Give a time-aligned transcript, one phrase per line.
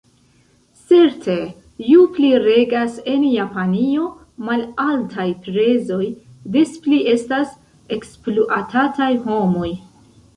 [0.83, 1.33] Certe:
[1.87, 4.07] ju pli regas en Japanio
[4.47, 5.99] malaltaj prezoj,
[6.55, 7.53] des pli estas
[7.99, 9.71] ekspluatataj homoj.